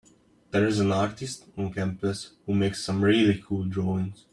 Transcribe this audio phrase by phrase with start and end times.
[0.49, 4.25] There’s an artist on campus who makes some really cool drawings.